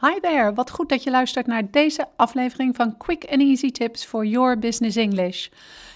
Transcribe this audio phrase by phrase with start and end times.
[0.00, 4.04] Hi there, wat goed dat je luistert naar deze aflevering van Quick and Easy Tips
[4.04, 5.48] for Your Business English.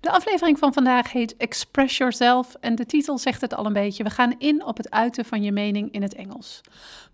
[0.00, 4.02] De aflevering van vandaag heet Express Yourself en de titel zegt het al een beetje.
[4.02, 6.60] We gaan in op het uiten van je mening in het Engels.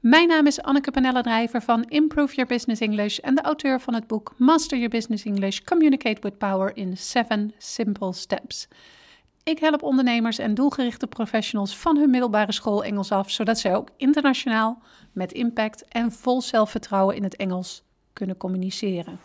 [0.00, 4.06] Mijn naam is Anneke Panella-Drijver van Improve Your Business English en de auteur van het
[4.06, 8.68] boek Master Your Business English Communicate with Power in 7 Simple Steps.
[9.44, 13.88] Ik help ondernemers en doelgerichte professionals van hun middelbare school Engels af, zodat zij ook
[13.96, 14.82] internationaal,
[15.12, 17.82] met impact en vol zelfvertrouwen in het Engels
[18.12, 19.18] kunnen communiceren.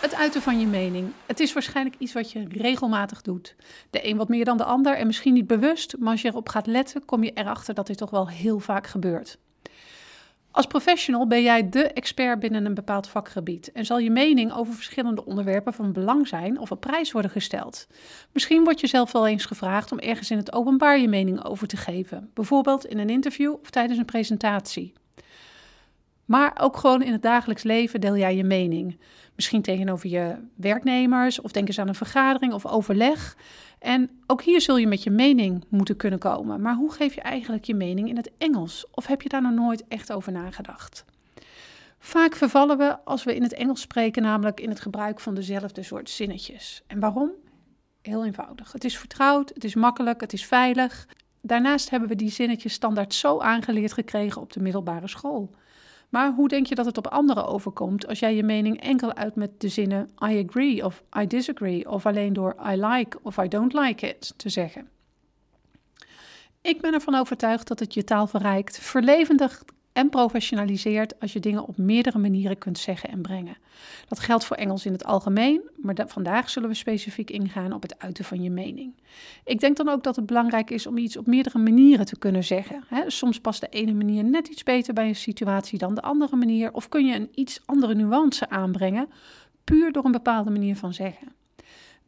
[0.00, 1.12] Het uiten van je mening.
[1.26, 3.56] Het is waarschijnlijk iets wat je regelmatig doet.
[3.90, 6.48] De een wat meer dan de ander en misschien niet bewust, maar als je erop
[6.48, 9.38] gaat letten, kom je erachter dat dit toch wel heel vaak gebeurt.
[10.56, 14.74] Als professional ben jij de expert binnen een bepaald vakgebied en zal je mening over
[14.74, 17.86] verschillende onderwerpen van belang zijn of op prijs worden gesteld.
[18.32, 21.66] Misschien word je zelf wel eens gevraagd om ergens in het openbaar je mening over
[21.66, 24.92] te geven, bijvoorbeeld in een interview of tijdens een presentatie.
[26.24, 28.98] Maar ook gewoon in het dagelijks leven deel jij je mening.
[29.34, 33.36] Misschien tegenover je werknemers of denk eens aan een vergadering of overleg.
[33.86, 36.60] En ook hier zul je met je mening moeten kunnen komen.
[36.60, 38.86] Maar hoe geef je eigenlijk je mening in het Engels?
[38.90, 41.04] Of heb je daar nog nooit echt over nagedacht?
[41.98, 45.82] Vaak vervallen we als we in het Engels spreken, namelijk in het gebruik van dezelfde
[45.82, 46.82] soort zinnetjes.
[46.86, 47.30] En waarom?
[48.02, 48.72] Heel eenvoudig.
[48.72, 51.08] Het is vertrouwd, het is makkelijk, het is veilig.
[51.40, 55.50] Daarnaast hebben we die zinnetjes standaard zo aangeleerd gekregen op de middelbare school.
[56.08, 59.34] Maar hoe denk je dat het op anderen overkomt als jij je mening enkel uit
[59.34, 63.48] met de zinnen I agree of I disagree of alleen door I like of I
[63.48, 64.88] don't like it te zeggen?
[66.62, 69.64] Ik ben ervan overtuigd dat het je taal verrijkt, verlevendigt
[69.96, 73.56] en professionaliseert als je dingen op meerdere manieren kunt zeggen en brengen.
[74.08, 77.98] Dat geldt voor Engels in het algemeen, maar vandaag zullen we specifiek ingaan op het
[77.98, 78.94] uiten van je mening.
[79.44, 82.44] Ik denk dan ook dat het belangrijk is om iets op meerdere manieren te kunnen
[82.44, 82.82] zeggen.
[83.06, 86.72] soms past de ene manier net iets beter bij een situatie dan de andere manier,
[86.72, 89.08] of kun je een iets andere nuance aanbrengen,
[89.64, 91.28] puur door een bepaalde manier van zeggen.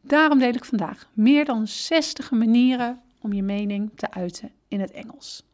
[0.01, 4.91] Daarom deel ik vandaag meer dan 60 manieren om je mening te uiten in het
[4.91, 5.48] Engels.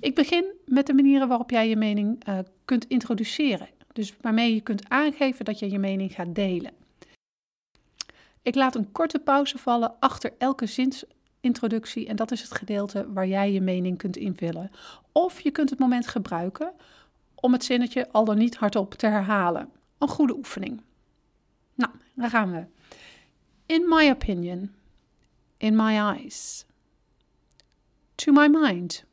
[0.00, 3.68] Ik begin met de manieren waarop jij je mening uh, kunt introduceren.
[3.92, 6.72] Dus waarmee je kunt aangeven dat je je mening gaat delen.
[8.42, 13.26] Ik laat een korte pauze vallen achter elke zinsintroductie en dat is het gedeelte waar
[13.26, 14.70] jij je mening kunt invullen.
[15.12, 16.72] Of je kunt het moment gebruiken
[17.34, 19.70] om het zinnetje al dan niet hardop te herhalen.
[19.98, 20.82] Een goede oefening.
[21.74, 22.64] Nou, daar gaan we.
[23.66, 24.74] In my opinion,
[25.56, 26.66] in my eyes,
[28.14, 29.06] to my mind.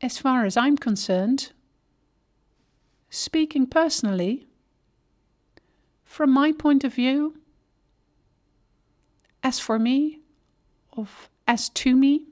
[0.00, 1.52] As far as I'm concerned,
[3.10, 4.46] speaking personally,
[6.04, 7.36] from my point of view,
[9.42, 10.20] as for me,
[10.92, 12.26] of as to me,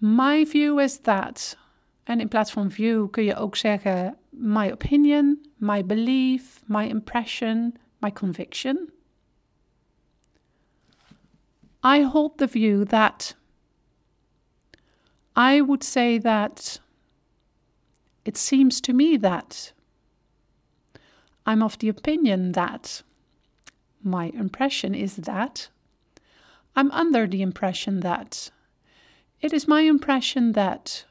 [0.00, 1.56] my view is that.
[2.04, 7.74] En in plaats van view kun je ook zeggen my opinion, my belief, my impression,
[7.98, 8.92] my conviction.
[11.82, 13.34] I hold the view that
[15.36, 16.80] I would say that
[18.24, 19.72] it seems to me that
[21.44, 23.02] I'm of the opinion that
[24.02, 25.68] my impression is that
[26.74, 28.50] I'm under the impression that
[29.42, 31.04] it is my impression that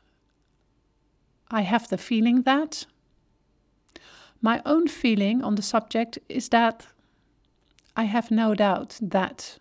[1.52, 2.88] I have the feeling that
[4.42, 6.88] my own feeling on the subject is that
[7.96, 9.60] I have no doubt that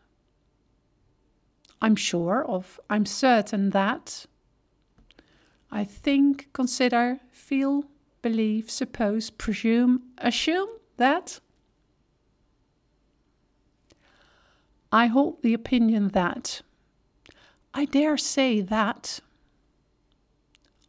[1.80, 4.26] I'm sure of, I'm certain that
[5.74, 7.86] I think, consider, feel,
[8.22, 10.68] believe, suppose, presume, assume
[10.98, 11.40] that.
[14.92, 16.62] I hold the opinion that.
[17.74, 19.18] I dare say that.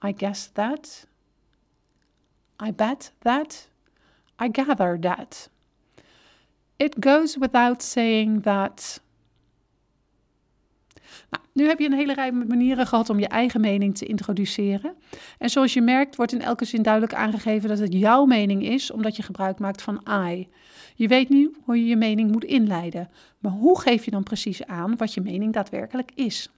[0.03, 1.05] I guess that.
[2.59, 3.65] I bet that.
[4.37, 5.47] I gather that.
[6.77, 8.99] It goes without saying that
[11.29, 14.93] Nou, nu heb je een hele rij manieren gehad om je eigen mening te introduceren.
[15.37, 18.91] En zoals je merkt, wordt in elke zin duidelijk aangegeven dat het jouw mening is,
[18.91, 20.47] omdat je gebruik maakt van I.
[20.95, 23.09] Je weet nu hoe je je mening moet inleiden.
[23.39, 26.49] Maar hoe geef je dan precies aan wat je mening daadwerkelijk is?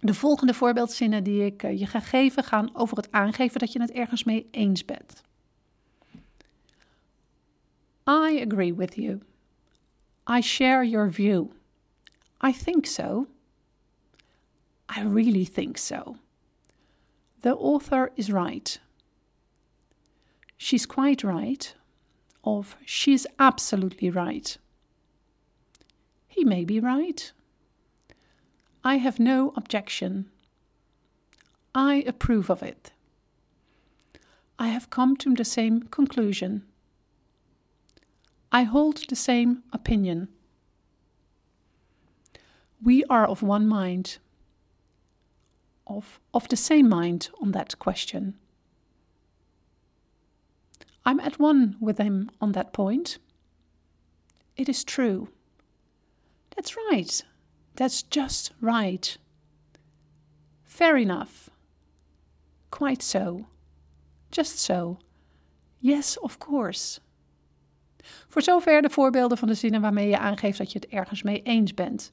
[0.00, 3.80] De volgende voorbeeldzinnen die ik eh, je ga geven gaan over het aangeven dat je
[3.80, 5.22] het ergens mee eens bent.
[8.08, 9.20] I agree with you.
[10.36, 11.46] I share your view.
[12.46, 13.26] I think so.
[14.88, 16.16] I really think so.
[17.42, 18.78] The author is right.
[20.56, 21.72] She's quite right,
[22.42, 24.56] of she's absolutely right.
[26.26, 27.32] He may be right.
[28.82, 30.30] I have no objection.
[31.74, 32.92] I approve of it.
[34.58, 36.64] I have come to the same conclusion.
[38.50, 40.28] I hold the same opinion.
[42.82, 44.18] We are of one mind,
[45.88, 48.36] of, of the same mind on that question.
[51.04, 53.18] I'm at one with him on that point.
[54.56, 55.28] It is true.
[56.54, 57.24] That's right.
[57.76, 59.16] That's just right.
[60.64, 61.50] Fair enough.
[62.70, 63.46] Quite so.
[64.30, 64.98] Just so.
[65.80, 67.00] Yes, of course.
[68.28, 71.42] Voor zover de voorbeelden van de zinnen waarmee je aangeeft dat je het ergens mee
[71.42, 72.12] eens bent.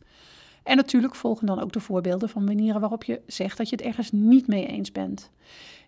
[0.66, 3.86] En natuurlijk volgen dan ook de voorbeelden van manieren waarop je zegt dat je het
[3.86, 5.30] ergens niet mee eens bent.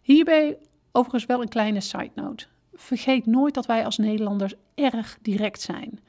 [0.01, 0.57] Hierbij
[0.91, 2.45] overigens wel een kleine side note.
[2.73, 5.99] Vergeet nooit dat wij als Nederlanders erg direct zijn.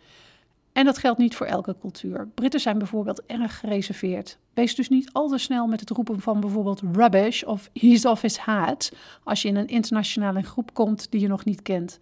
[0.72, 2.28] En dat geldt niet voor elke cultuur.
[2.34, 4.38] Britten zijn bijvoorbeeld erg gereserveerd.
[4.54, 8.22] Wees dus niet al te snel met het roepen van bijvoorbeeld rubbish of he's off
[8.22, 8.92] his hat
[9.24, 11.98] als je in een internationale groep komt die je nog niet kent.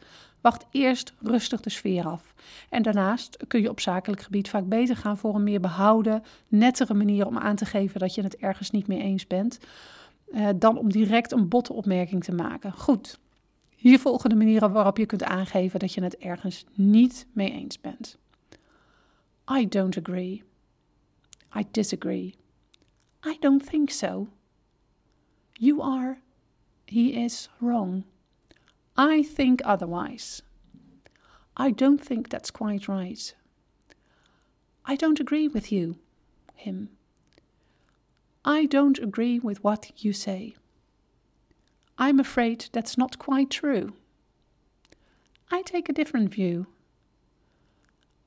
[0.46, 2.34] Wacht eerst rustig de sfeer af.
[2.69, 6.94] En daarnaast kun je op zakelijk gebied vaak beter gaan voor een meer behouden, nettere
[6.94, 9.58] manier om aan te geven dat je het ergens niet mee eens bent,
[10.32, 12.72] eh, dan om direct een botte opmerking te maken.
[12.72, 13.19] Goed,
[13.76, 17.81] hier volgen de manieren waarop je kunt aangeven dat je het ergens niet mee eens
[17.81, 18.19] bent.
[19.50, 20.42] I don't agree.
[21.56, 22.34] I disagree.
[23.25, 24.28] I don't think so.
[25.52, 26.19] You are.
[26.84, 28.04] He is wrong.
[28.98, 30.43] I think otherwise.
[31.56, 33.34] I don't think that's quite right.
[34.84, 35.98] I don't agree with you,
[36.54, 36.90] him.
[38.44, 40.54] I don't agree with what you say.
[41.98, 43.94] I'm afraid that's not quite true.
[45.50, 46.66] I take a different view.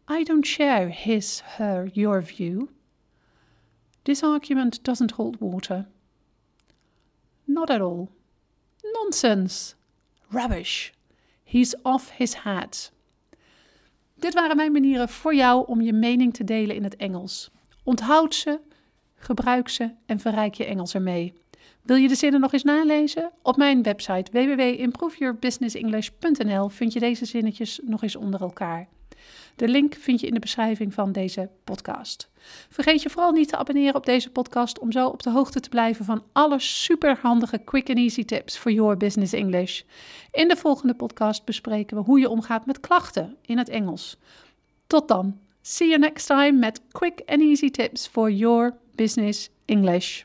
[0.08, 2.70] I don't share his, her, your view.
[4.06, 5.86] This argument doesn't hold water.
[7.48, 8.10] Not at all.
[8.84, 9.76] Nonsense.
[10.30, 10.90] Rubbish.
[11.44, 12.92] He's off his hat.
[14.16, 17.52] Dit waren mijn manieren voor jou om je mening te delen in het Engels.
[17.84, 18.60] Onthoud ze,
[19.16, 21.34] gebruik ze en verrijk je Engels ermee.
[21.82, 23.32] Wil je de zinnen nog eens nalezen?
[23.42, 28.88] Op mijn website www.improveyourbusinessenglish.nl vind je deze zinnetjes nog eens onder elkaar.
[29.60, 32.30] De link vind je in de beschrijving van deze podcast.
[32.70, 35.70] Vergeet je vooral niet te abonneren op deze podcast om zo op de hoogte te
[35.70, 39.82] blijven van alle superhandige quick and easy tips voor your business English.
[40.32, 44.18] In de volgende podcast bespreken we hoe je omgaat met klachten in het Engels.
[44.88, 45.40] Tot dan.
[45.62, 50.24] See you next time met quick and easy tips for your business English.